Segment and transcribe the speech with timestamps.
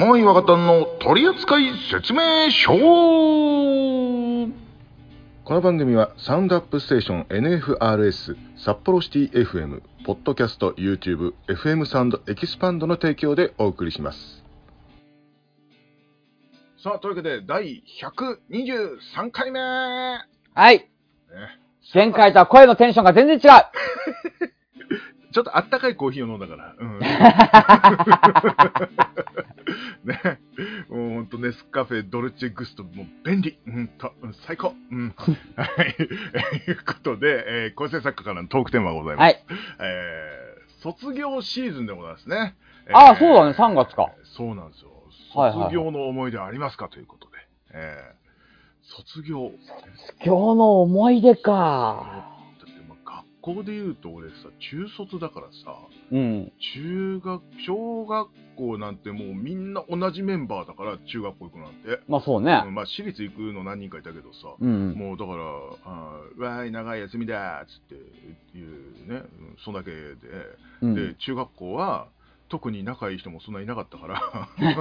[0.00, 1.56] 桃井若旦の取扱
[1.90, 4.48] 説明書こ
[5.52, 14.42] の番組はサウンドアップステーション NFRS 札幌シティ FM ポッドキャスト YouTube FM サウンドエキスパンドの提供でお送りします
[16.82, 20.24] さあというわけで第123回目ね
[20.54, 20.88] はい。
[21.92, 23.40] 前回とは声のテンションが全然違う。
[25.32, 26.74] ちょっとあったかいコーヒーを飲んだから。
[26.76, 27.00] うん、
[30.04, 30.40] ね。
[30.88, 33.58] もうほんとネスカフェドルチェグスト、もう便利。
[33.66, 34.74] うんと、うん最高。
[34.90, 35.14] うん。
[35.56, 35.94] はい。
[35.94, 39.24] ということで、えー構成作家からのトークテーマがございます。
[39.24, 39.44] はい。
[39.80, 42.56] えー卒業シーズンでございますね。
[42.92, 44.10] ああそうだね3月か。
[44.24, 44.90] そうなんですよ。
[45.34, 47.36] 卒業の思い出ありますかということで。
[47.74, 48.20] えー
[48.82, 49.52] 卒業。
[50.24, 52.39] 今日の思い出か。
[53.40, 55.74] 校で言うと俺さ、中卒だからさ、
[56.12, 56.52] うん。
[56.74, 62.02] 中学、小学校なんてもうみんな同じメンバーだから、中学校行くなんて。
[62.08, 62.70] まあそうねう。
[62.70, 64.92] んまあ私立行くの何人かいたけどさ、うん。
[64.94, 65.42] もうだから、
[65.84, 67.94] あーわーい、長い休みだーっつって
[68.58, 69.96] いうね、うんそんだけで、
[70.82, 72.08] うんで、中学校は、
[72.48, 74.20] 特に仲いい人もそんないなかったから、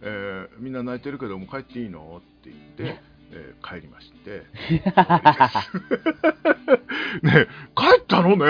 [0.00, 3.00] えーみんな泣いてるけどもう帰っていいのって言って、
[3.32, 4.30] えー帰りまして、
[7.22, 8.44] ねえ帰ったのね？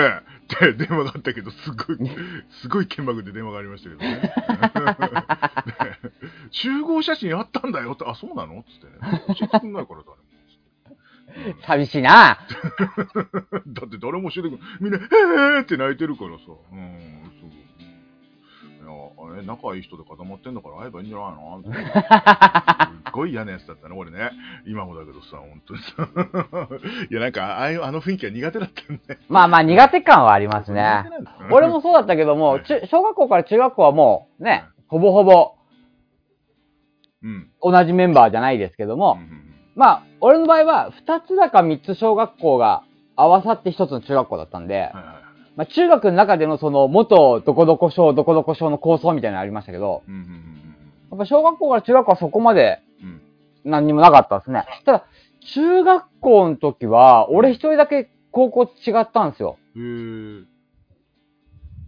[0.45, 1.97] って電話があったけど、すごい、
[2.61, 4.21] すごい剣幕で電話がありましたけどね。
[4.21, 4.31] ね
[6.03, 6.11] え
[6.51, 8.59] 集合写真あったんだよって、あ、そうなの？
[8.59, 9.23] っつってね。
[9.39, 10.17] 教えてくんないから誰も。
[10.17, 10.25] うん
[11.63, 12.37] 寂しいな。
[13.67, 16.43] だって誰も教えてくれみんな、えーって泣いてるからさ。
[16.71, 17.49] うん、そう。
[18.85, 18.93] いや、
[19.33, 21.63] あれ、仲いい人で固まってんだから会えばいいんじゃないの？
[21.65, 24.29] すっごい嫌なやつだったね、俺ね。
[24.67, 26.07] 今もだけどさ、本当にさ。
[27.09, 29.01] いや、なんか、ああいう、あの雰囲気が苦手だったんね。
[29.27, 31.03] まあまあ苦手感はありますね。
[31.51, 35.53] 俺もそうだったけども、中小学校から中学校はもうね、ほぼほぼ
[37.23, 37.49] うん。
[37.61, 39.27] 同じメンバーじゃないですけどうも、ん
[39.75, 42.83] まあ、俺の場合は2つだか3つ小学校が
[43.15, 45.24] 合わさって1つの中学校だったんで、はいはいはい。
[45.55, 50.51] まあ中学の中でのその元どこどこ小どこどこ小の構想みたいなのありましたけど、うんうん
[51.11, 52.79] やっぱ小学校から中学校はそこまで。
[53.63, 54.65] 何にもなかったですね。
[54.85, 55.05] ただ、
[55.55, 59.57] 中学校の時は、俺一人だけ高校違ったんですよ。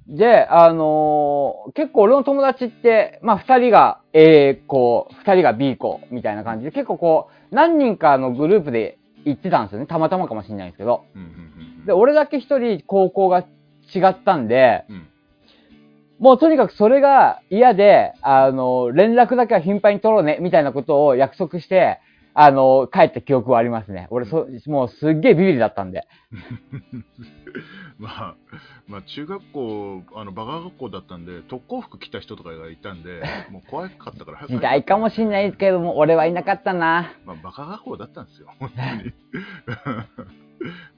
[0.08, 9.86] で、あのー結構俺の友達って、まあ二人が A 校、二人が B 校みたいな感じで、結構こう、何人かのグループで行ってたんですよね。
[9.86, 11.04] たまたまかもしれないんですけど。
[11.14, 11.28] うんうん
[11.80, 11.86] うん。
[11.86, 13.46] で、俺だけ一人高校が
[13.94, 15.08] 違ったんで、うん。
[16.20, 22.00] もうとにかくそれが嫌で、あの、連絡だけは頻繁に取ろうね、みたいなことを約束して、
[22.40, 24.08] あの、帰った記憶はありますね。
[24.12, 26.08] 俺、そ、もうすっげえビビりだったんで。
[27.98, 28.36] まあ、
[28.88, 37.12] まあ、中学校、あの、バカ学校だったんで、特攻服着た人とかがいたんで、 もう怖かったから早く帰時代かもしんないですけども、俺はいなかったな。
[37.26, 39.14] まあ、バカ学校だったんですよ、本当に。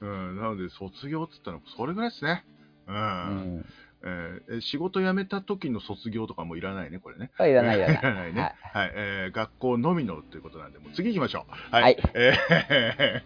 [0.00, 2.44] うん、なので、卒業っつったら、それぐらいですね。
[2.90, 2.96] うん。
[2.96, 3.64] うん。
[4.02, 7.30] えーえ仕事辞めた時の卒業とかもいらないね、これね。
[7.40, 8.40] いらないいらない いらないね。
[8.72, 8.92] ははいい。
[8.96, 11.52] えー学校のみのということなんで、もう次行きましょう。
[11.70, 11.82] はい。
[11.82, 12.32] はいえ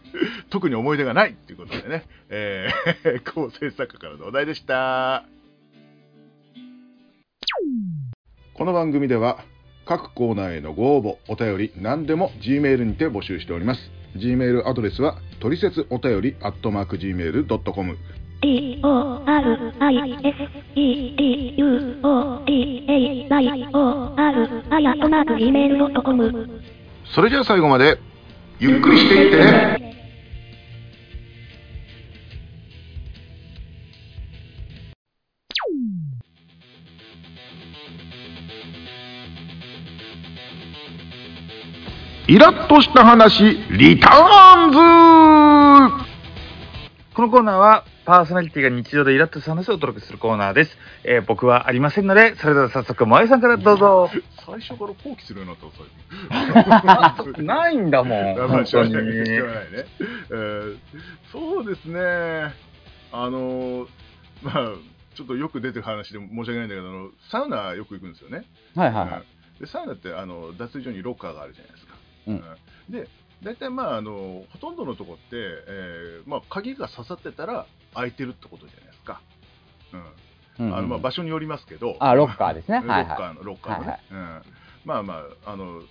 [0.02, 5.24] ー 特に思い出がないっていうことでね、えー構成作家からのお題でした。
[8.54, 9.44] この番組では、
[9.86, 13.90] 各コーナーへのご応募、お便り、何でも Gmail にて募集しております。
[14.16, 17.96] Gmail アドレスは、トリセツお便り、アットマーク Gmail.com。
[18.42, 20.34] D O R I S
[20.74, 26.62] E D U O D A Y O R あやとなく gmail.com
[27.14, 27.98] それじゃあ最後まで、
[28.58, 29.94] ゆっくりしていってね。
[42.26, 44.78] イラッとした話、リターンズ
[47.14, 50.76] このコーナーはパーソナリティが日常でイラッとした話をお届けするコーナーです。
[51.04, 54.10] えー僕はありませんので、それでは早速、萌えさんからどうぞ。
[54.44, 55.72] 最初から放棄するようになったの
[57.24, 57.46] 最近。
[57.46, 58.34] ないんだもん。
[58.48, 58.96] 本当にね。
[59.00, 60.78] えー
[61.32, 62.54] そうですね。
[63.10, 63.88] あの、
[64.42, 64.54] まあ、
[65.14, 68.44] ちょっとよく出てる話で申し訳ないんだけど、あのサウナよく行くんですよね。
[68.74, 69.18] はいはいはい。
[69.20, 69.24] うん
[69.60, 71.94] でサウナってあの脱衣所にロッカーがあるじゃないですか。
[72.26, 73.08] うんうんで、
[73.44, 79.20] 大体まああのほとんどのとこって、えーまあ、鍵が刺さってたら開いてるってことじゃないですか。
[79.92, 80.00] うん。
[80.00, 80.06] うん
[80.56, 82.80] うんあのまあ場所によりますけど、あロッカーですね。
[82.80, 84.42] ロッカーのロッカーのね、はいうん。
[84.84, 85.82] まあまああの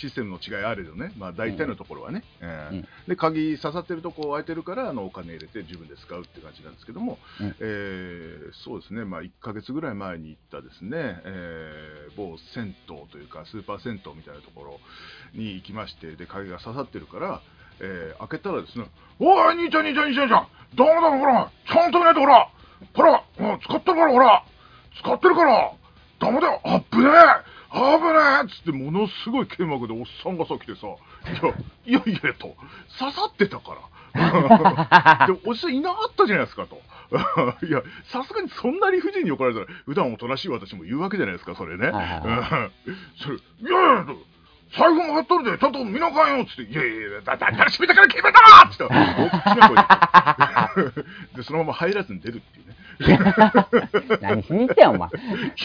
[0.00, 2.88] システムの違いあれどね、まあ、大体のところはね、えーうん。
[3.08, 7.56] で鍵刺さってるとこ空いてるからあのお金入れて自分で使うって感じなんですけども、うん。
[7.60, 10.90] えーそうですね、まあ、1ヶ月ぐらい前に行ったですね、
[11.24, 14.80] えー某銭湯というかスーパー銭湯みたいなところ
[15.34, 17.42] に行きましてで鍵が刺さってるから、
[17.80, 18.86] えー開けたらですね
[19.20, 22.48] 「おい兄ちゃん兄ちゃん兄ちゃん兄ちゃんダメだろほらちゃんと見ないとほら
[22.94, 24.44] ほらもう使ってるからほら
[25.00, 25.72] 使ってるから
[26.18, 27.88] ダメだよあっぶねえ危ね
[28.42, 30.86] えっつってものすごい剣幕でおっさんがさ来てさ
[31.86, 32.56] いやいやいやと
[32.98, 33.80] 刺さってたから。
[35.26, 36.80] でおじさんいなかったじゃないですかと。
[37.66, 41.92] いやさすがにそんな理不尽に怒られたら普段おとなしい私も言うわけじゃないですかそれね、
[43.22, 44.06] それいやいや
[44.72, 50.92] 財布も貼っとるでちゃんと見なかんよっつって「いやいやいやだだったら閉めたから決めた!」っつって大きな声
[51.36, 52.76] でそのまま入らずに出るっていうね
[54.20, 55.08] 何しに行ったよ、お前。
[55.10, 55.12] い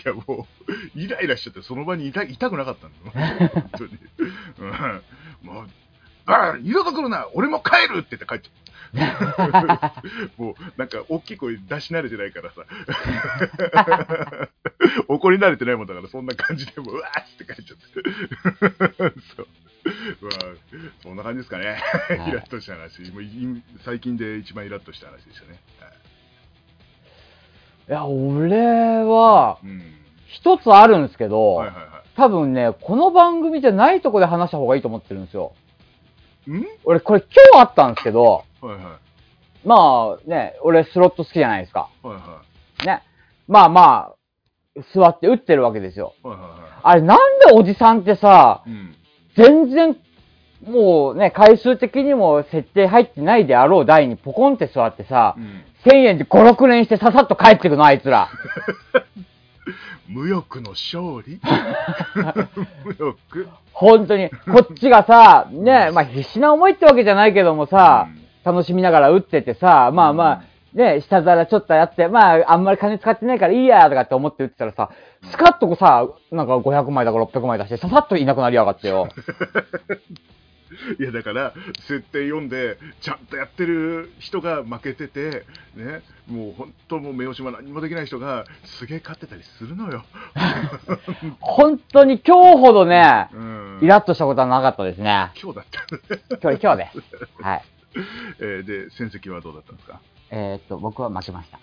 [0.03, 3.97] やもう、イライラしちゃって、その場にいたいたくなかったんだよ、本当に。
[4.59, 5.01] うん、
[5.43, 5.67] もう、
[6.25, 8.71] あ二度と来るな、俺も帰るって言って帰っちゃった。
[10.37, 12.65] もう、なんか、大きい声出し慣れてないからさ。
[15.07, 19.19] 怒り慣れてないもんだから、そんな感じでもう、うわーって帰っちゃって。
[19.35, 19.47] そう。
[20.21, 20.31] まあ、
[21.01, 21.81] そんな感じですかね。
[22.09, 23.11] はいイラッとした話。
[23.11, 25.59] もうい最近で一番イラッとした話でしたね。
[25.79, 25.91] はい
[27.89, 29.81] いや、俺は、うん。
[30.27, 35.53] 一つあるんですけど、はいはいは多分ね、この番組じゃないとこで話した方がいいと思ってるんですよ。
[36.83, 37.21] 俺、これ
[37.51, 39.67] 今日あったんですけど、はいはい。
[39.67, 41.89] まあね、俺スロット好きじゃないですか。
[42.01, 42.41] はいは
[42.85, 43.03] ね。
[43.47, 46.13] まあまあ、座って打ってるわけですよ。
[46.23, 46.27] い。
[46.27, 48.69] はいはいはあれ、なんでおじさんってさ、い。
[48.69, 48.95] うん。
[49.35, 49.97] 全然、
[50.65, 55.63] もうね、回数的にも設定入ってないであろう台にポコンって座ってさう、ん。
[55.85, 58.29] 1000円で5、6連してささっと帰ってくの、あいつら。
[60.11, 61.39] 無欲の勝利？
[62.85, 63.47] 無欲。
[63.73, 64.29] 本当に。
[64.29, 68.07] こっちがさ、ね、まあ必死な思いってわけじゃないけどもさ、
[68.43, 70.43] 楽しみながら打っててさ、まあまあ、
[70.73, 74.89] ね、下皿ちょっとやって、まあ、あんまり金使ってないからいいや、とかって思って打ってたらさ、
[75.23, 79.09] スカッとこうさ、なんか500枚だか600枚出して、ささっといなくなりやがってよ。
[80.99, 81.53] いやだから
[81.87, 85.45] 設定読んでちゃんとやってる人が負けてて
[85.75, 90.05] ねもう本当もう目押しも何もできない人がすげえ勝ってたりするのよ。
[91.39, 95.31] 本当に今日ほどね、うん、イラッとしたことはなかったですね。
[95.41, 96.37] 今日だった。
[96.41, 97.43] 今日、今日です。
[97.43, 97.63] はい。
[98.39, 99.99] えーで戦績はどうだったんですか？
[100.31, 101.59] えー、っと、僕は負けました。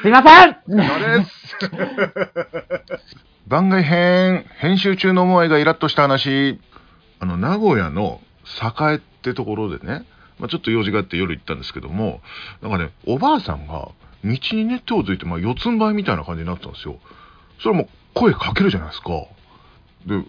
[0.00, 3.16] すいませんそうです。
[3.46, 6.60] 番外編、編集中の思いがイラッとした話、
[7.20, 8.20] あの、名古屋の
[8.62, 10.04] 栄ってところでね、
[10.38, 12.20] まあ、ちょっと用事があって夜行ったんですけども、
[12.62, 13.88] なんかね、おばあさんが
[14.24, 16.96] 道にね、手をついて、まあ、四つん這いみたいな感じになったんですよ。
[17.60, 19.08] それもう声かけるじゃないですか。
[20.06, 20.24] で、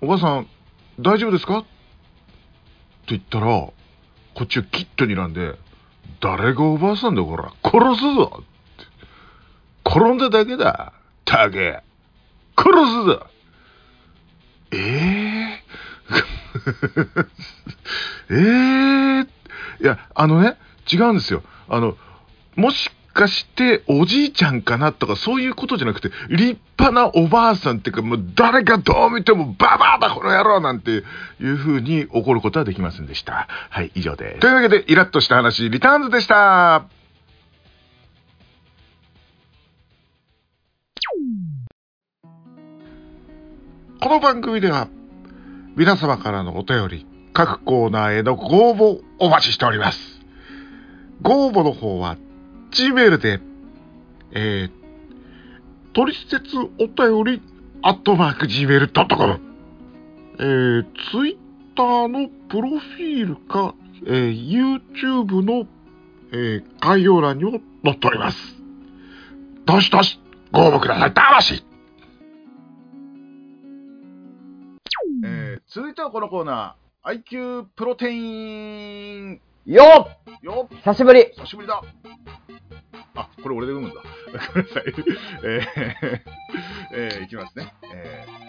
[0.00, 0.48] おばあさん、
[1.00, 1.58] 大丈夫ですか？
[1.58, 1.68] って
[3.08, 3.74] 言ったら、こ
[4.42, 5.54] っちをキッと睨んで、
[6.20, 8.84] 誰がおばあさんだよ、こら、殺すぞって
[9.88, 10.92] 転んだだけだ。
[11.24, 11.82] たけ。
[12.56, 13.26] 殺すぞ。
[14.72, 15.33] ええ
[18.30, 19.20] ええ
[19.82, 20.56] いや、あのね、
[20.90, 21.42] 違うんですよ。
[21.68, 21.96] あの、
[22.56, 33.46] もしかしておじいちゃんかなとかそういうことじゃなくて、立派なおばあさんっていうか、もう誰がどう見てもババアだこの野郎なんていう風に怒ることはできませんでした。
[33.70, 34.40] はい、以上です。
[34.40, 36.84] というわけで、イラッとした話、リターンズでした。
[44.00, 44.88] この番組では
[45.76, 50.20] 皆様からのお便り、各コーナーへのご応募お待ちしております。
[51.20, 52.16] ご応募の方は
[52.70, 53.40] Gmail で、
[54.30, 54.70] えー、
[55.92, 57.42] 取説お便り、
[57.82, 59.40] アットマーク Gmail.com、
[60.38, 63.74] えー、Twitter のプロフィールか、
[64.06, 65.66] えー、YouTube の、
[66.30, 68.38] えー、概要欄にも載っております。
[69.66, 70.20] どしどし
[70.52, 71.14] ご応募ください。
[71.14, 71.73] た
[75.94, 79.40] いてはこのコーナー、IQ プロテイン。
[79.64, 80.42] よっ！
[80.42, 80.78] よっ。
[80.78, 81.26] 久しぶり。
[81.36, 81.80] 久しぶりだ。
[83.14, 84.02] あ、これ俺で読むんだ。
[84.52, 84.84] ごめんなさい。
[85.44, 86.20] えー、
[86.94, 87.72] えーいきますね。
[87.94, 88.44] えー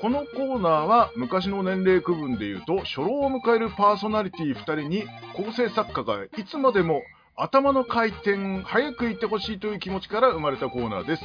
[0.00, 5.02] このコーナーは昔の年齢区分で言うと初老を迎えるパーソナリティ2人に
[5.34, 7.02] 構成作家がいつまでも
[7.34, 11.22] 頭の回転早く行ってほしいという気持ちから生まれたコーナーです。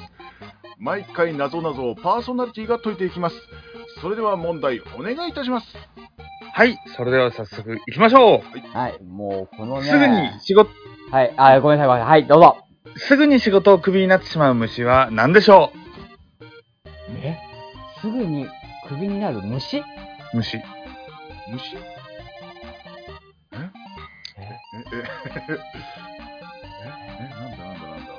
[0.79, 3.36] 毎回謎々をパーソナリティが解いていきます
[4.03, 5.67] それでは問題お願いいたします
[6.53, 8.77] はい、それでは早速行きましょう。
[8.77, 9.89] はい、もうこのね。
[9.89, 10.69] すぐに仕事、
[11.10, 12.22] はい、あ、ごめんなさい、ごめんなさい。
[12.22, 12.57] はい、どうぞ。
[12.98, 15.72] すぐに仕事をクビになってしまう虫は何でしょ
[17.24, 17.38] え？
[18.01, 18.45] すぐに
[18.89, 19.81] ククビになる虫？
[20.33, 20.62] 虫。
[21.50, 21.77] 虫？
[23.53, 23.57] え？
[23.57, 23.72] え？
[24.75, 25.03] え、え、
[25.50, 25.60] え、
[27.22, 28.12] え、なんだなんだなんだなんだ。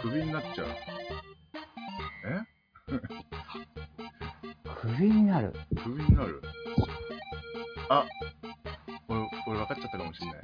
[0.00, 0.66] クビになっちゃう。
[4.96, 5.52] クビになる。
[5.82, 6.42] クビになる？
[7.88, 8.04] あ、
[9.08, 10.40] これ、これ分かっちゃったかもしれない。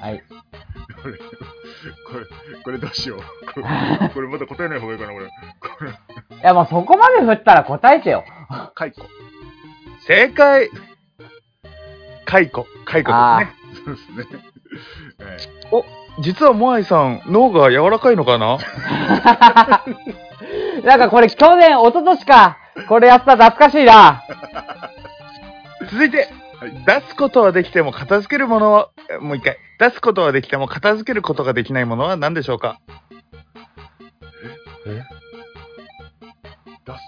[0.00, 0.22] はい。
[1.02, 1.18] これ、こ
[2.18, 3.18] れ、これどうしよう。
[3.52, 3.66] これ、
[4.14, 5.26] これまだ答えない方がいいかな、これ。
[5.26, 5.94] これ、い
[6.42, 8.24] や、まあそこまで振ったら答えてよ。
[8.74, 9.02] 解雇。
[10.06, 10.70] 正解
[12.24, 12.66] 解雇。
[12.84, 13.46] 解雇あで
[13.84, 13.86] すね。
[13.86, 15.56] そうですね。
[15.60, 18.56] え実はモアイさん、脳が柔らかいのかな？
[20.84, 22.58] なんかこれ去年、一昨年か。
[22.88, 24.22] これやった懐かしいな。
[25.90, 26.28] 続いて、
[26.58, 29.58] はい出すことはできても片付けるものは、えもう一回。
[29.78, 32.80] 出すことはできても片付けることができないものは何でしょうか？
[34.86, 35.02] え？
[36.86, 36.98] 出す。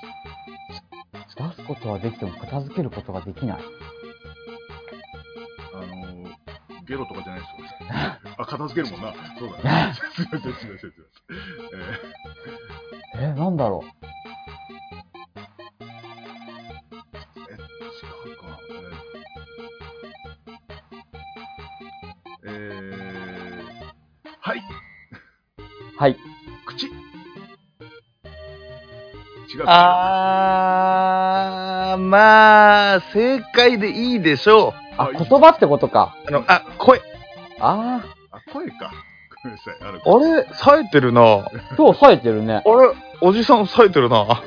[1.37, 3.59] 出すことはできても片付けることができない。
[5.73, 6.27] あのー、
[6.87, 7.69] ゲロとかじゃないですよ。
[8.37, 9.15] あ、片付けるもんな。
[9.39, 9.95] そうだね。
[9.95, 10.87] すいません、すいません、すいませ
[13.21, 13.23] ん。
[13.23, 13.98] ええ、なんだろう。
[25.99, 26.17] はい。
[26.65, 26.87] 口。
[26.87, 26.93] 違う。
[29.67, 34.75] あー、まあ、正解でいいでしょう。
[34.97, 36.15] あ、言葉ってことか。
[36.29, 37.03] あの、あ、声。
[37.59, 38.93] ああ、声か。
[39.43, 39.77] ごめんなさい。
[39.81, 40.01] あの、あ
[40.37, 41.21] れ、冴えてるな。
[41.21, 42.63] あれ、あ、今日冴えてるね。
[43.21, 44.41] おじさん冴えてるな。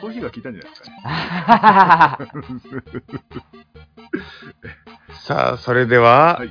[0.00, 0.88] コーヒーが効いたんじゃないですか
[2.18, 2.24] ね。
[5.26, 6.50] さあ、それでは、はい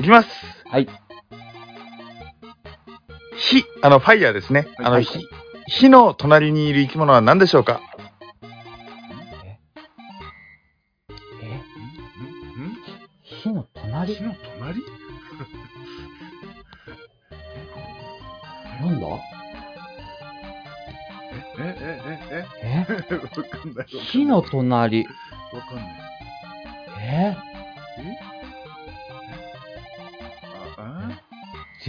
[0.00, 0.28] いきます。
[0.70, 0.88] はい。
[3.38, 4.68] 火、あの、ファイヤーですね。
[4.78, 5.20] あの、はい火、
[5.68, 7.80] 火の隣にいる生き物は何でしょうか？
[11.42, 12.64] え、ん？
[12.66, 12.76] ん？
[13.22, 14.14] 火の隣？
[14.16, 14.82] 火の隣？
[18.80, 19.06] なんだ？
[21.60, 22.86] え、え、え、え、え？
[22.86, 25.04] え、 火の隣。
[25.52, 25.86] わかんない。
[27.00, 27.47] ええ？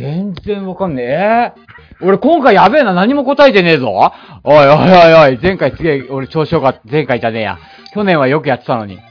[0.02, 1.54] 全然わかんねえ。
[1.56, 1.60] え？
[2.02, 4.14] 俺今回やべえな、何も答えてねえぞ。
[4.44, 4.78] おいおいおい
[5.14, 6.82] おい、前回すげえ、俺調子よかった。
[6.90, 7.60] 前回じゃねえや。
[7.94, 8.96] 去年はよくやってたのに。
[8.96, 9.06] なん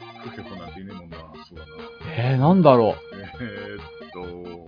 [0.73, 1.17] ていねえもんな。
[1.19, 1.73] そうだな。
[2.17, 2.97] えー、なんだろ
[3.41, 4.67] えー、っと、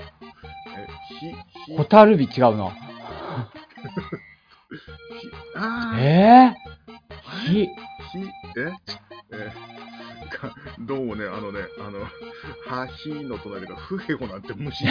[0.76, 0.86] え、
[1.18, 1.30] ひ、
[1.66, 1.76] ひ、う。
[1.78, 2.70] ホタルビ違うな。
[5.20, 7.64] ひ、あー、えー、火。
[7.64, 7.68] ひ、
[8.56, 8.72] え？
[9.32, 9.69] え
[10.40, 14.84] かどうもね、あのね、あの、は、ひの隣がフヘコなんて虫。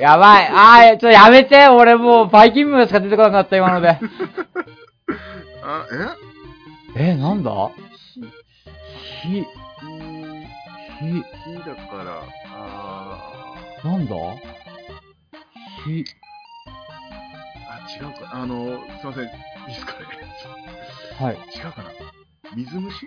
[0.00, 0.48] やばい。
[0.48, 1.66] あー、ちょっとやめて。
[1.68, 3.98] 俺もうバイキングしか出てこなかった、今ので。
[5.62, 5.86] あ、
[6.96, 7.04] え？
[7.10, 7.50] えー、なんだ？
[8.14, 8.20] ひ、
[9.22, 9.44] 火、ひ、
[11.00, 14.14] 火、ひだから、あなんだ？
[15.84, 16.04] 火、ー、
[17.68, 18.30] あ、違うか。
[18.32, 19.24] あの、すいません。
[19.24, 19.30] いい
[19.68, 19.98] ですかね。
[21.20, 21.34] はい。
[21.34, 21.38] 違
[21.68, 21.90] うかな。
[22.54, 23.06] 水虫？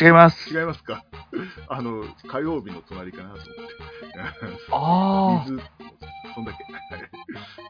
[0.00, 0.50] 違います。
[0.50, 1.04] 違いますか？
[1.68, 3.50] あの、火曜日の隣かなと思って。
[4.72, 5.50] あー。
[5.52, 5.62] 水、
[6.34, 6.58] そんだけ。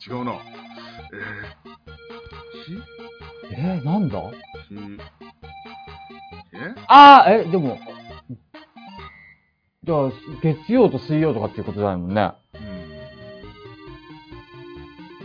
[0.08, 0.32] 違うな。
[3.52, 4.18] ええー、なんだ？
[6.52, 6.74] え？
[6.88, 7.78] あー、え、でも、
[9.84, 10.10] じゃあ、
[10.42, 12.32] 月曜と水曜とかっていうことじゃないもんね。
[12.54, 12.60] うん。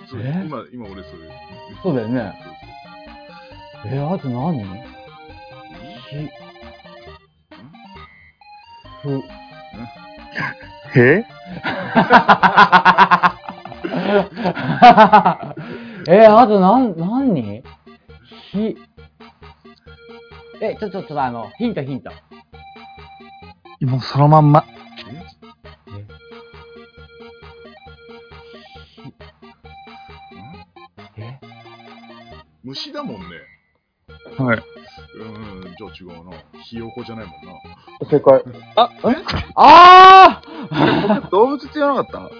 [0.07, 0.43] そうえ？
[0.45, 1.29] 今、今俺それ。
[1.81, 2.33] そうだよね。
[3.85, 4.63] えー、あと何？
[4.63, 4.67] そう
[6.09, 6.29] 火、
[9.01, 9.23] ふ、
[10.95, 11.23] え？
[16.07, 17.63] えー、あとなん、何？
[18.51, 18.77] ひ、
[20.61, 22.11] え、ちょ、ちょ、ちょっとあの、ヒントヒント。
[23.81, 24.63] もうそのまんま。
[35.13, 36.37] うん、じゃあ違うな。
[36.63, 38.07] ひよこじゃないもんな。
[38.09, 38.41] 正解。
[38.75, 38.89] あ、
[39.55, 42.31] あーえ 動物って言わなかっ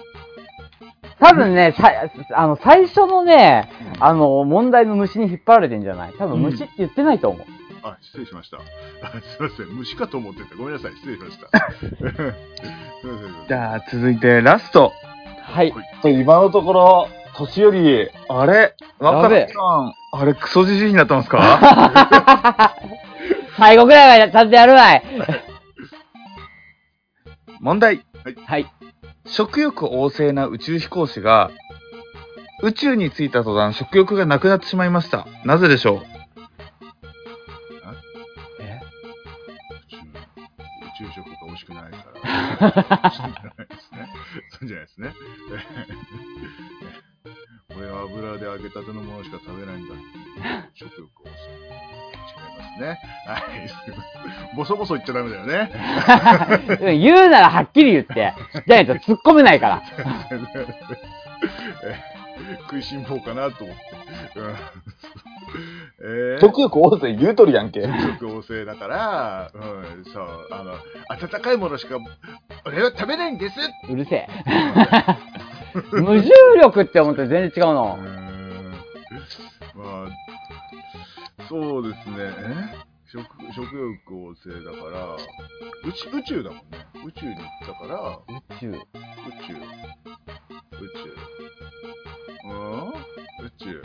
[1.20, 1.92] 多分ね、さ、
[2.34, 6.12] あの、最初のね、あの、問題の虫に引っ張られてんじゃない？
[6.18, 7.46] 多分虫って言ってないと思う。
[7.84, 8.56] あ、失礼しました。
[8.58, 8.60] あ
[9.20, 9.66] すいません。
[9.76, 10.56] 虫かと思ってた。
[10.56, 10.92] ごめんなさい。
[10.96, 11.48] 失礼しました。
[13.48, 14.92] じゃあ、続いてラスト。
[15.42, 15.72] はい。
[16.04, 18.74] 今のところ、年寄り、あれ？
[18.98, 22.74] 若さん、あれクソじじいになってますか？
[23.56, 25.02] 最後ぐらいはちゃんとやるわい。
[27.60, 28.04] 問題。
[28.46, 28.66] はい。
[29.26, 31.50] 食欲旺盛な宇宙飛行士が、
[32.62, 35.26] 宇宙に着いた途端食欲がなくなってしまいました。
[35.44, 36.02] なぜでしょう？
[38.60, 38.80] え？
[39.88, 40.00] 宇宙、宇
[41.08, 41.98] 宙食が美味しくないか
[43.00, 43.10] ら。
[43.10, 44.08] そうじゃないですね。
[44.50, 45.14] そうじゃないですね。
[48.00, 53.00] 油で揚げたてのものしか食べないんだっていう食欲を抑え違いますね。
[53.26, 53.68] はい。
[53.68, 54.02] すいま
[54.48, 55.70] せんボソボソ言っちゃダメだよね。
[56.98, 58.34] 言うならはっきり言って。
[58.66, 59.82] じゃないと突っ込めないから。
[61.84, 62.12] え
[62.62, 63.82] 食いしん坊かなと思って。
[64.40, 64.56] うん
[66.04, 67.82] えー食欲旺盛言うとるやんけ。
[67.82, 70.74] 食欲旺盛だから、うん、そう、あの、
[71.08, 71.98] 温かいものしか、
[72.64, 73.54] 俺は食べないんです
[73.88, 74.28] うるせえ。
[75.92, 77.98] 無重力って思って全然違う うの。
[79.74, 82.16] まあ、そうですね。
[82.18, 82.92] え？
[83.12, 83.22] 食
[83.54, 85.16] 食欲旺盛だから
[85.84, 86.86] 宇宙、宇宙だもんね。
[87.04, 88.70] 宇宙に行ったから、宇宙。
[88.70, 89.54] 宇宙。
[90.80, 91.14] 宇宙。
[92.44, 92.52] う
[93.44, 93.44] ん？
[93.46, 93.82] 宇宙。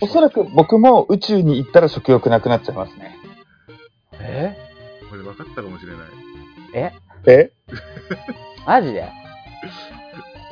[0.02, 3.16] おそらく僕も宇宙に行ったら食欲なくなっちゃいますね。
[4.20, 4.56] え？
[5.08, 6.06] これ分かったかもしれない。
[6.74, 6.92] え？
[7.26, 7.52] え？
[8.66, 9.08] マジで？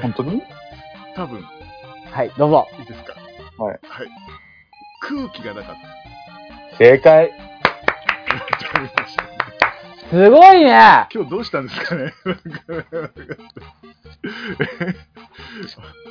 [0.02, 0.42] 本当に？
[1.16, 1.42] 多分、
[2.10, 2.68] はい、どうぞ。
[2.78, 3.14] いいですか？
[3.62, 3.78] はい。
[3.88, 4.08] はい。
[5.00, 5.74] 空気がなかっ
[6.70, 6.76] た。
[6.78, 7.32] 正解。
[10.10, 12.12] すごいね今日どうしたんですかね？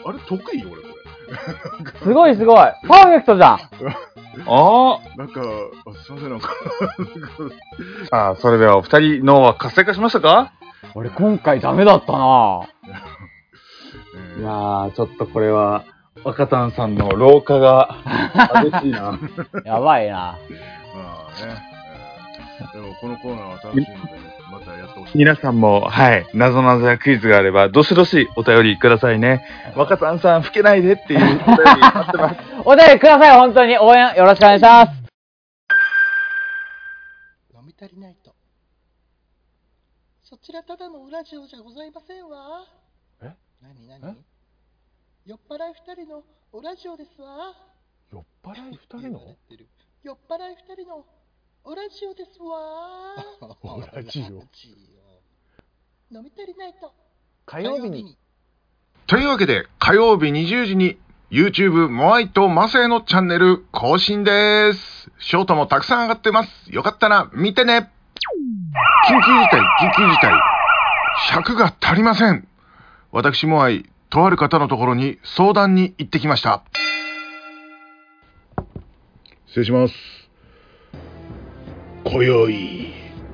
[0.06, 0.66] あれ得意？
[0.66, 1.13] 俺これ。
[2.04, 2.58] すごいすごい。
[2.88, 3.60] パーフェクトじゃん。
[4.46, 6.50] あなんか、あすいません、なんか、
[8.04, 8.06] あ。
[8.10, 10.52] さあ、それではお二人脳は活性化しましたか？
[10.96, 12.62] 俺今回ダメだったな。
[12.88, 15.84] え ーいやー、ちょっとこれは、
[16.24, 17.90] 若旦さんの老化が
[18.72, 19.18] 激しいな。
[19.66, 20.16] やばいな。
[20.16, 21.64] まあね、
[22.60, 25.18] えーでもこのコーナーは楽しいので、ね、またやってほしい。
[25.18, 29.44] 皆さんも、はい、謎々やクイズがあれば、どしどしお便りくださいね。
[29.76, 32.36] 若旦さん、老けないでっていうお便り待ってます。
[32.66, 33.80] お便りください、本当に。
[33.80, 34.92] 応援よろしくお願いします。
[37.56, 38.36] 飲み足りないと。
[40.24, 42.66] そちらただのウラジオじゃございませんわ。
[43.24, 43.34] え？
[43.62, 44.18] 何何？
[45.26, 47.56] 酔っ払い二人のウラジオですわ。
[48.12, 49.68] 酔っ払い二言われてる
[50.04, 51.06] 酔っ払い二人の
[51.66, 53.16] ウラジオですわ。
[53.78, 54.26] ウラジオ
[56.14, 56.94] 飲み足りないと。
[57.46, 58.18] 火曜日に。
[59.08, 61.00] というわけで、火曜日20時に
[61.32, 65.10] YouTube モアイとマセイのチャンネル更新です。
[65.20, 66.70] ショートもたくさん上がってます。
[66.70, 67.90] よかったら見てね。
[69.10, 70.34] 緊急事態、緊急事態。
[71.30, 72.46] 尺が足りません。
[73.14, 76.62] 私モアイ、とある方のところに相談に行ってきました。
[79.46, 80.23] 失礼します。
[82.14, 82.94] 今宵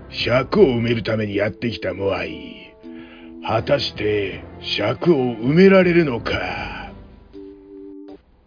[0.09, 2.73] 尺を埋めるためにやってきたモアイ
[3.45, 6.93] 果たして尺を埋められるのか？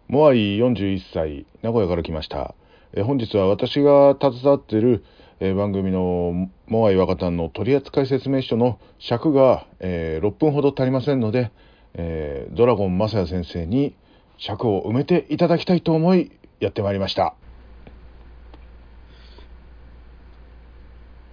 [0.07, 2.55] モアイ41歳名古屋から来ました、
[2.93, 5.03] え本日は私が携わっている、
[5.39, 11.51] え番組のモアイ若旦の取扱説明書の尺が、えー6分ほど足りませんので、
[11.93, 13.95] えードラゴン正也先生に
[14.39, 17.35] 尺を埋めていただきたいと思いやってまいりました。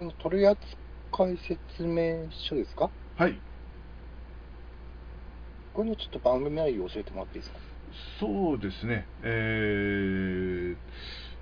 [0.00, 0.66] この取扱
[1.46, 2.88] 説明書ですか？
[3.18, 3.38] はい。
[5.74, 7.58] これのちょっと番組内容教えてもらっていいですか？
[8.18, 10.76] そうですね、えー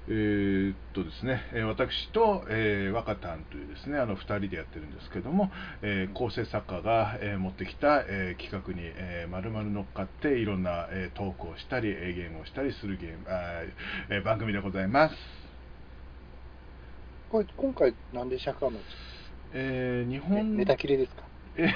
[0.09, 15.15] えーっとですね、えー私と、えー若旦というですね、あの2人でやってるんですけども、えー構成作家が、えー持ってきた、えー企画に、えー丸々乗っかっていろんな、えートークをしたり、えーゲームをしたりするゲーム、あーえー番組でございます。
[17.31, 18.81] これ今回なんで尺あるの
[19.53, 21.23] えー日ね本ネタ切れですか？
[21.57, 21.67] え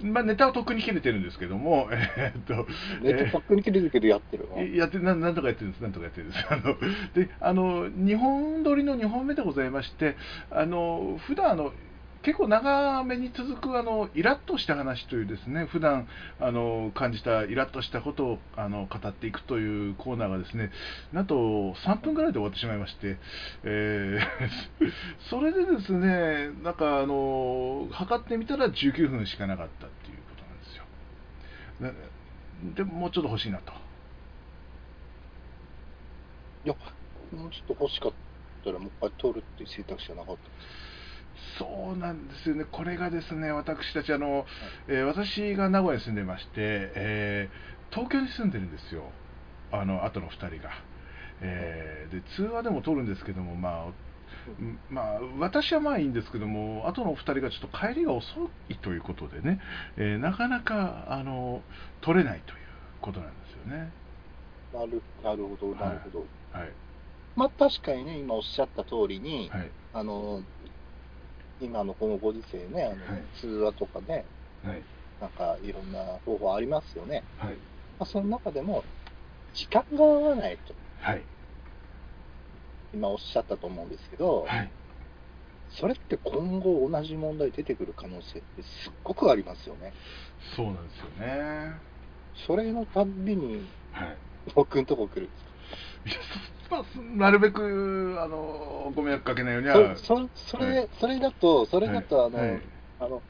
[0.12, 2.66] まあ、ネタはとっくに切れてるんですけども、 えーっと、
[3.02, 4.62] ネタとっくに切れるけどやってるの？
[4.64, 6.46] やってななんとかやってるんです、なんとかやってるんです。
[6.50, 6.76] あの
[7.12, 10.16] であの2本撮りの2本目でございまして、
[10.50, 11.74] あの普段あの
[12.22, 16.08] 結構長めに続くあのイラッとした話というですね、普段
[16.40, 20.70] あの感じたイラッとしたことをあの語っていくというコーナーがですね、
[21.12, 21.34] なんと
[21.86, 23.18] 3分ぐらいで終わってしまいまして、
[23.62, 24.18] えー
[25.30, 30.84] それでですね、なんかあの測ってみたら19分しかなかったっていうことなんですよ。
[32.74, 33.72] でもうちょっと欲しいなと。
[36.64, 36.74] いや
[37.32, 38.12] もうちょっと欲しかっ
[38.64, 40.87] たらもう一回取るっていう選択肢はなかったです
[41.58, 44.46] そうなんですよね、これがですね、私たち、あの
[44.88, 46.52] えー私が名古屋に住んでまして、
[46.94, 49.02] えー東京に住んでるんですよ、
[49.72, 50.70] あの後の2人が。
[51.40, 58.26] えーで通話でも取るんですけども、まあ、うんまあ、私はまあいいんですけども、あとのお二人がちょっと帰りが遅
[58.68, 59.60] いということでね、
[59.96, 61.62] えーなかなかあの
[62.02, 62.58] 取れないという
[63.00, 63.90] ことなんですよね。
[64.72, 66.18] なるなるほど、なるほど。
[66.52, 66.68] はい。
[67.36, 69.70] まあ確かにね、今おっしゃった通りに、はい。
[69.94, 70.42] あの、
[71.60, 74.24] 今のこのご時世ね、あのはい通話とかね、
[74.64, 74.82] はい。
[75.20, 77.24] なんかいろんな方法ありますよね。
[77.38, 77.54] はい。
[77.54, 77.56] ま
[78.00, 78.84] あ、その中でも、
[79.54, 81.22] 時間が合わないと、はい。
[82.94, 84.70] 今おっしゃったと思うんですけど、はい。
[85.70, 89.92] それって今後同じ問題出てくる可能性ってすっごくありますよね。
[90.56, 91.72] そうなんですよね。
[92.46, 94.16] それのたんびにはい。
[94.54, 95.47] 僕んとこ来るんです
[96.70, 96.84] まあ、
[97.16, 99.96] なるべくあのご迷惑かけないようにかは。
[99.96, 100.88] そそそれ、はい。
[100.92, 102.60] それだと、それだと、あの、はい。
[102.98, 103.24] あの、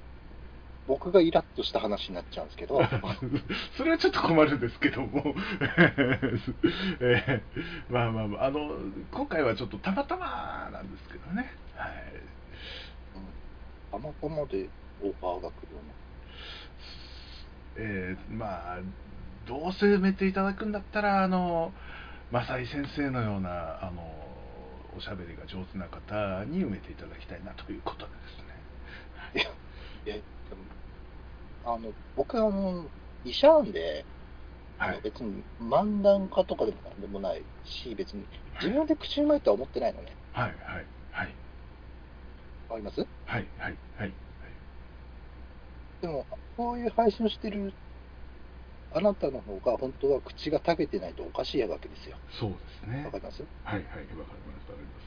[0.87, 2.81] 僕がイラッとした話になっちゃうんですけど、
[3.77, 5.35] それはちょっと困るんですけども、
[7.01, 8.71] えーまあまあまあ、あの
[9.11, 12.39] 今回はちょっとたまたまなんですけどね、はい、
[13.91, 15.95] たまたまでオファーが来るよね。
[17.77, 18.79] えーまあ、
[19.47, 21.73] どうせ埋めていただくんだったら、あの
[22.31, 24.03] 正井先生のようなあの
[24.97, 28.19] おしゃべりが上手な方に埋めていただきたいなということでで
[29.35, 29.51] すね。
[30.07, 30.23] いやで
[31.65, 32.87] もあの僕はあの
[33.25, 34.05] 医者なんで、
[34.79, 38.25] あはい、の別に漫談家とかでもなんでもないし、別に
[38.61, 40.13] 自分で口うまいとは思ってないのね。
[40.33, 40.55] はい、はい、
[41.13, 41.35] はい、
[42.69, 43.01] わかります？
[43.01, 44.13] はい、はい、はい、
[46.01, 47.73] でも、こういう配信をしてる
[48.95, 52.17] あなたの方が本当は口が長けてないとおかしいわけですよ。
[52.31, 53.05] そうですね。
[53.05, 53.43] わかります？
[53.65, 55.01] はい、はい、わかります、わかりま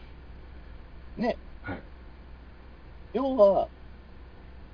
[1.18, 1.22] す。
[1.22, 1.38] ね。
[1.64, 1.80] はい、
[3.14, 3.68] 要は、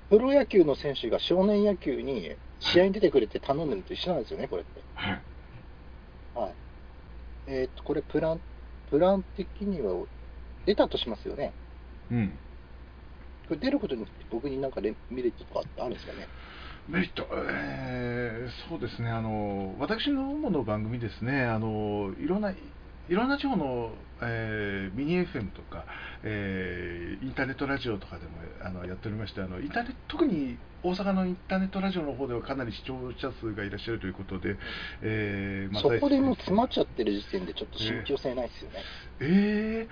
[0.10, 4.82] プロ野球の選手が少年野球に試合に出てくれって頼んでるのと一緒なんですよね、これって。
[4.94, 5.22] はい、
[6.36, 6.54] はい。
[7.48, 8.42] えーっと、これプラン、
[8.90, 10.06] プラン的には
[10.66, 11.54] 出たとしますよね。
[12.12, 12.30] うん。
[13.48, 16.28] これ出ることによって僕になんかレメリットとかってあるんですかね？
[16.88, 22.56] メリット、えーそうですね、あの私の主の番組ですね、あのいろんない
[23.10, 25.86] ろんな地方の、えーミニ FM とか、
[26.24, 28.32] えーインターネットラジオとかでも
[28.64, 34.56] あのやっておりましてあのインターネット、特に大阪のインターネットラジオの方ではかなり視聴者数がいらっしゃるということで、
[35.02, 38.80] えーまあそこでもう詰まっちゃってる時点でちょっと信憑性ないですよね。
[39.20, 39.88] え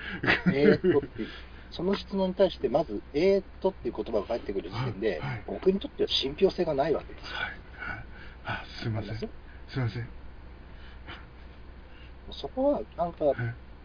[0.48, 1.28] ー、えーっとっていう、
[1.72, 5.44] その質問に対してまず、えーっとっていう言葉が返ってくる時点で、はいはい。
[5.48, 7.24] 僕にとっては信憑性がないわけです。
[7.24, 7.28] よ。
[7.34, 7.52] はい
[7.96, 8.06] はい。
[8.46, 9.26] あすいません、す？
[9.26, 9.30] い
[9.80, 10.10] ません、
[12.32, 13.36] そこはなんかはい。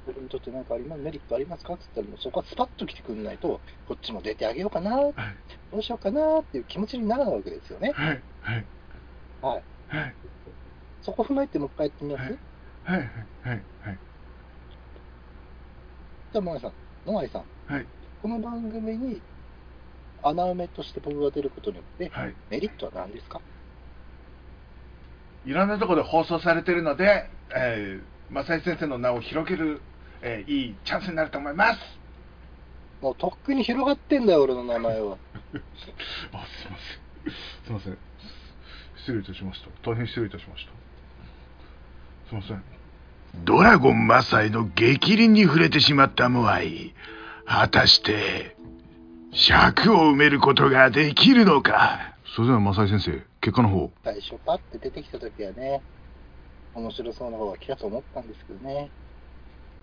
[0.06, 1.74] 僕にとって何かありますメリットありますか？
[1.74, 5.14] って言ったら、もうそこはスパッと来てくんないと、こっちも出てあげようかな、はい。
[5.70, 7.92] どうしようかなっていう気持ちになるわけですよね。
[7.94, 8.66] はいはい。
[9.42, 9.62] はい。
[9.88, 10.14] はい。
[11.02, 13.10] そこ踏まえてもう一回やってみます、はいはい
[13.42, 13.98] はいはい。
[16.32, 16.72] じゃあ、野上さん、
[17.06, 17.86] 野上さん、はい
[18.22, 19.20] この番組に
[20.22, 23.40] 穴埋めとして僕が出ることによって、はいメリットは何ですか？
[25.46, 29.80] いろんなところで放送されているので、えー、正井先生の名を広げる、
[30.20, 31.80] えーいいチャンスになると思います。
[33.00, 35.16] もうとっくに広がってんだよ、俺の名前は。
[36.34, 37.32] あ、すいません。
[37.64, 37.98] すいません。
[38.98, 39.90] 失礼いたしました。
[39.90, 40.72] 大変失礼いたしました。
[42.28, 42.62] すいません。
[43.44, 46.92] ドラゴンマサイの激鱗に触れてしまったモアイ。
[47.52, 48.56] 果たして、
[49.32, 52.14] 尺を埋めることができるのか？
[52.36, 53.90] それでは正井先生、結果の方。
[54.04, 55.82] 最初パッて出てきた時はね、
[56.74, 58.88] 面白そうな方が来たと思ったんですけどね。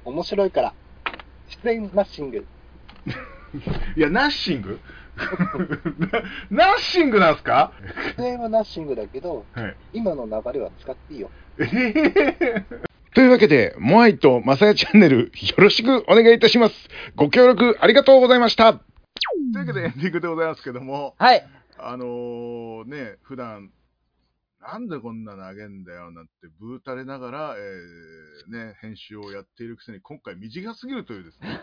[0.06, 0.74] 面白いから、
[1.64, 2.46] 出演マッシング。
[3.98, 4.80] いや、ナッシング？
[6.50, 7.74] な ナッシングなんすか？
[8.18, 9.76] 出演はナッシングだけど、はい。
[9.92, 11.30] 今の流れは使っていいよ。
[11.58, 12.87] えー
[13.18, 16.76] というわけで、モアイとマサヤチャンネル、よろしくお願いいたします。
[17.16, 18.74] ご協力ありがとうございました。
[18.74, 18.84] とい
[19.56, 21.44] うわけでエンディングでございますけども、はい。
[21.80, 23.72] あのーね、普段
[24.62, 31.60] なんでこんな投げんだよなんてブーたれながら、えーね、編集をやっているくせに今回短すぎるというですね、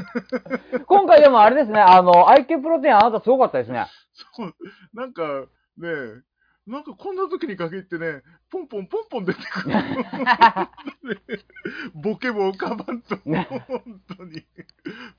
[0.88, 3.84] 今回でもあれですね、あの、IQ プロテインあなたすごかったですね。
[4.34, 4.54] そう、
[4.94, 5.44] なんか
[5.76, 5.88] ね、
[6.66, 9.76] なんかこんな時に限ってね、ポンポンポンポン出てくる。
[11.94, 14.44] ボケも浮かばんと、ね本当に。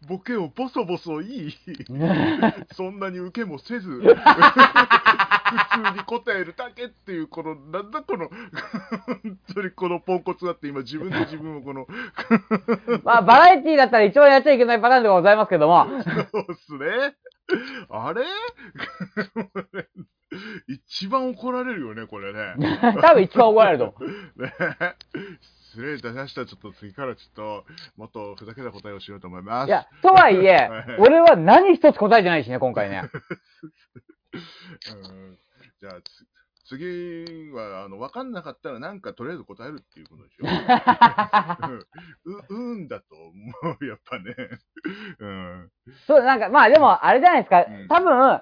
[0.09, 1.57] ボケをボソボソいい。
[2.73, 11.87] そんなに受けもせず、 普通に答えるだけっていう、この、なんだこの、本当にこのポンコツだって今自分で 自分をこの、
[13.05, 15.87] まあ、バラエティだったら一番やっちゃいけないパターンでございますけども。
[16.31, 17.15] そうっすね。
[17.89, 18.25] あれ？
[20.67, 22.55] 一番怒られるよね、これね。
[23.01, 23.95] 多分一番怒られると
[25.71, 26.45] 失礼いたしました。
[26.45, 27.65] ちょっと次からちょっと、
[27.97, 29.67] もっとふざけた答えをしようと思います。
[29.67, 33.03] いや、とはいえはい、俺は何一つ答えてないしね、今回ね。
[34.33, 35.37] うん
[35.79, 36.25] じゃあ、つ
[36.69, 40.45] 次は、あの、わかんなかったら、なんかとりあえず答えるっていうことでしょ？
[41.67, 41.79] うん
[42.25, 44.35] う、うんだと思う、やっぱね。
[45.19, 45.71] うん。
[46.07, 47.87] そう、なんか、まあでも、あれじゃないですかうん。
[47.87, 48.41] 多分、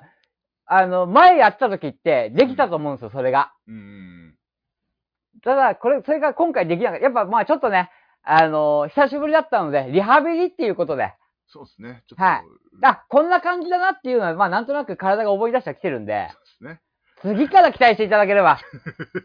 [0.65, 3.53] あの、前やった時って、できたと思うんですよ、それが。
[3.67, 4.35] うん。
[5.43, 7.03] ただ、これ、それが今回できなかった。
[7.03, 7.91] やっぱ、まあちょっとね、
[8.23, 11.13] あの、久しぶりだったので、リハビリっていうことで、
[11.47, 12.03] そうですね。
[12.07, 12.43] ちょっと、はい
[12.81, 16.81] あ、こんな感じだなっていうのは、まあなんとなく体が覚え出してはきてるんで、ですね。
[17.25, 18.59] 次から期待していただければ。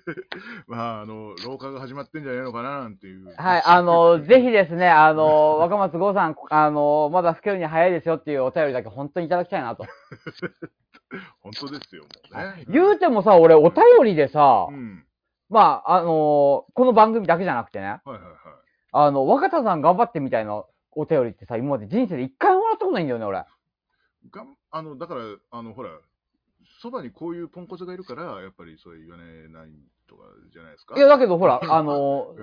[0.66, 3.34] まあ、あの、老化が始まってんじゃねえのかな、なんていう。
[3.36, 9.84] はい、あの、 ぜひですね、あの、若松剛さん、あの、まだ老けるに早いですよっていうお便りだけ本当にいただきたいなと。
[11.42, 12.64] 本当ですよ、もうね。
[12.68, 15.04] 言うてもさ、俺、お便りでさう、ん。
[15.50, 18.30] まあ、あの、この番組だけじゃなくてね、はいはいはい。
[18.92, 23.44] あの、若田さん頑張ってみたいなお便りってさ、今まで人生で一回もらったことないんだよね、俺。
[24.30, 25.90] がんあの、だから、あの、ほら、
[26.80, 29.70] そばにこういうポンコツがいるから、やっぱりそう言われない
[30.08, 30.96] とかじゃないですか？
[30.96, 32.34] いや、だけどほら、 あの、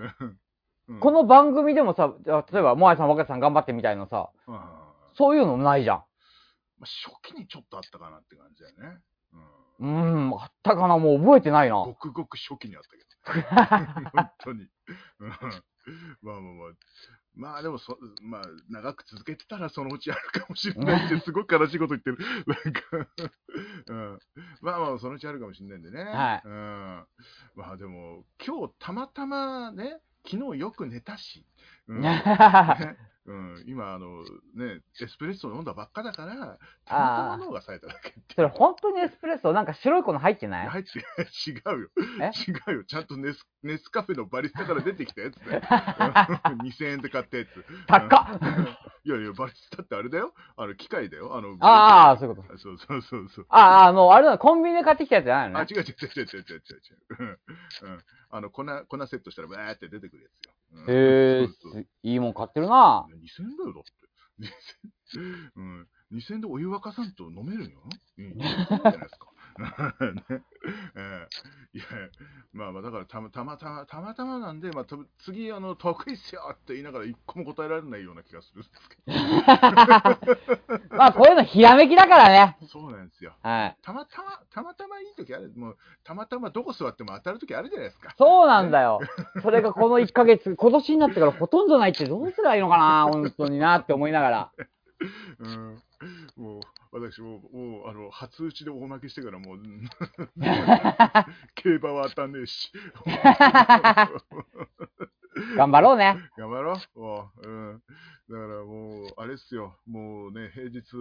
[0.88, 5.97] うん、この番組でもさ、例えば、モアイさん、若田さん頑張ってみたいなさ、うん、まそういうのないじゃん。
[5.97, 6.04] あ、
[6.82, 9.02] 初期にちょっとあったかなって感じだよね。
[9.80, 10.97] うーん、あったかな？
[10.97, 11.86] もう覚えてないなうん。
[11.86, 11.95] ご。
[11.95, 13.08] くごく初期にあったけど。
[14.13, 14.67] 本当に。
[15.19, 15.39] うんまあ
[16.21, 16.71] まあまあ。
[17.38, 22.17] まあでもそ、まあ、長く続けてたらそのうちあるかもしれないって、すごく悲しいこと言ってる。
[22.47, 23.12] なんか、
[23.88, 24.19] うん。
[24.62, 26.04] まあまあ、そのうちあるかもしれないんでね。
[26.04, 27.06] はいうん。
[27.56, 31.45] まあでも、今日たまたまね、昨日よく寝たし、
[31.88, 32.02] うん。
[32.02, 32.97] ね
[33.28, 34.24] うん、今、あの、
[34.56, 39.52] ね、エスプレッソを飲んだばっかだから、たまたま脳が冴えただけそれ本当にエスプレッソ？
[39.52, 40.68] なんか白い粉入ってない？
[40.70, 41.90] 入って違うよ。
[42.22, 42.32] え？
[42.50, 42.84] 違うよ。
[42.86, 45.62] ちゃんとネスネスカフェのバリスタから出てきたやつだよ。
[46.63, 47.50] 2000円で買ったやつ。
[47.86, 48.40] 高っ
[49.04, 50.34] いやいや、バリスタってあれだよ。
[50.56, 51.36] あの、機械だよ。
[51.36, 52.58] あの、ああ、そういうこと。
[52.58, 53.46] そうそうそうそう。
[53.50, 55.68] ああ、あの、あれだな、コンビニで買ってきたやつじゃないのあ、ね。
[55.70, 57.18] 違う違う違う違う違う違う違う。
[57.20, 57.28] うん。
[57.28, 57.38] うん
[58.30, 60.54] あの、粉、粉セットしたらバーって出てくるやつよ。
[60.74, 61.44] うんへ
[61.80, 63.08] えいいもん買ってるな。
[63.10, 64.08] 2000円だよ、だって。
[64.40, 65.88] 2000うん。
[66.12, 67.82] 2000円でお湯沸かさんと飲めるよ。
[68.18, 68.26] うん。
[68.36, 69.28] いいじゃないですか。
[70.30, 70.43] ね
[70.96, 71.28] え
[71.74, 71.86] えいや、
[72.54, 74.86] まあまあ、だからたまたまたま、たまたまなんで、まあ、
[75.20, 78.98] 次、あの、得意っすよって言いながら一個も答えられないような気がするんですけ
[80.96, 82.58] まあ、こういうのひらめきだからね。
[82.62, 82.67] ど。
[82.67, 83.34] そうなんですよ。
[83.41, 83.78] はい。
[83.82, 85.54] たまたま、たまたまいい時ある。
[85.56, 88.13] もう、たまたまどこ座っても当たる時あるじゃないですか。
[88.17, 89.00] そうなんだよ。
[89.41, 94.52] それがこの1ヶ月、 今年になってからほとんどないってどうすればいいのかな、本当になって思いながら。
[95.39, 95.84] うん。
[96.36, 99.90] もう、私も、もう、あの、初打ちで大負けしてからもう、う ん
[101.56, 102.72] 競馬は当たんねえし。
[105.56, 106.18] 頑張ろうね。
[106.38, 107.00] 頑張ろう。
[107.00, 107.82] もう、うん。
[108.30, 109.80] だからもう、あれっすよ。
[109.86, 110.96] もうね、平日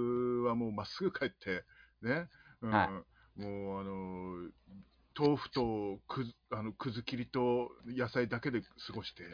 [0.47, 1.65] はもうまっすぐ帰って、
[2.03, 2.29] ね。
[2.63, 2.71] うん。
[2.71, 3.03] は
[3.37, 4.51] もう、あの、
[5.19, 9.25] 豆腐とくず、あの、くず切りと野菜だけで過ごして、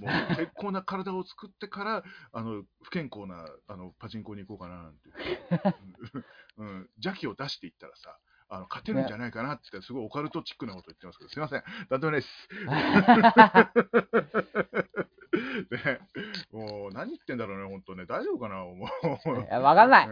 [0.00, 2.02] もう、 結構な体を作ってから、
[2.32, 5.14] あの、不健康な、あの、パチンコに行こうかな、なんていう。
[6.58, 6.66] うん。
[6.66, 11.64] うん邪気を出していったらさ、あの、勝てるんじゃないかなって、すごいオカルトチックなこと言ってますけど、すいません。
[11.90, 12.48] なんでもないです。
[15.70, 16.00] ね、
[16.52, 18.06] もう何言ってんだろうね、本当ね。
[18.06, 18.76] 大丈夫かな、もう。
[19.42, 20.08] いやわかんない。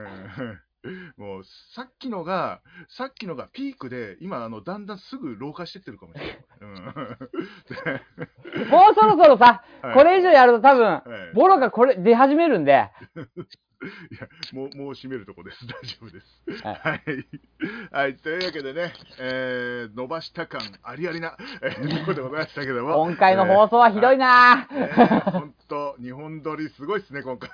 [0.84, 6.38] うんもう、さっきのが、さっきのがピークで、今、あの、だんだんすぐ老化してってるかもしれない。
[6.60, 6.74] うん。
[8.68, 9.94] もうそろそろさ、はい。
[9.94, 11.34] これ以上やると多分、はい。
[11.34, 12.90] ボロがこれ出始めるんで、
[13.82, 15.66] いや、もう、もう閉めるとこです。
[15.66, 16.66] 大丈夫です。
[16.66, 17.00] はいはい。
[17.90, 18.16] はい。
[18.16, 22.94] というわけでね、えー、伸ばした感ありありな、えー、ところでございましたけども。
[23.04, 27.50] 今回の放送はひどいなえー、本当日本撮りすごいですね、今回。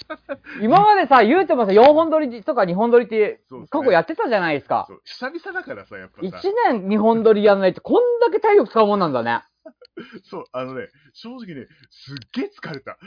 [0.60, 4.84] 今までさ、言うてもさ、4本撮りとか2本撮りって過去やってたじゃないですか。
[4.88, 6.40] そう久々だからさ、やっぱ1さ。
[6.70, 9.42] 年2本撮りやんないってこんだけ体力使うもんなんだね。
[10.24, 12.98] そう、あのね、正直ね、すっげえ疲れた。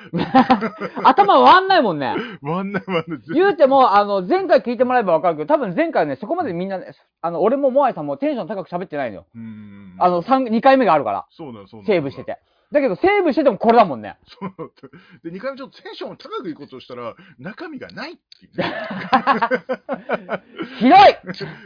[1.04, 2.16] 頭回んないもんね。
[2.42, 9.28] ワンナイワンナイ言うても、あの、前回聞いてもらえばわかるけど、多分前回ね、そこまでみんなね、あの、俺もモアイさんもテンション高く喋ってないのよ。
[10.00, 11.94] あの、三2回目があるから、そうなの、そうなの。
[11.94, 12.24] セーブして。
[12.24, 12.40] て。
[12.72, 14.18] だけど、セーブしててもこれだもんね。
[14.26, 14.52] そう。
[15.24, 18.52] で、2回目ちょっとテンションを高くいこうとしたら、中身がないっていう。
[20.80, 21.00] ひどい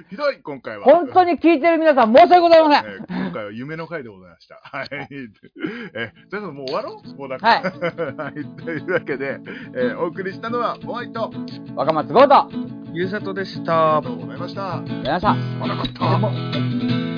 [0.09, 0.83] ひどい、今回は。
[0.85, 2.85] 本当に聞いてる皆さん申し訳ございません。
[2.85, 4.55] えー今回は夢の回でございました。
[4.63, 4.89] はい。
[4.91, 7.15] えー、だからもう終わろう？
[7.15, 7.47] もうなんか。
[7.47, 8.63] はいはい。
[8.63, 9.39] というわけで、
[9.75, 11.31] えーお送りしたのは、ホワイト。
[11.75, 12.47] 若松ゴート、あ
[12.91, 14.81] ゆうさとでしあたりがとうございました。
[14.83, 15.29] りがとうございました。
[15.29, 15.35] あ
[15.67, 17.08] なかった。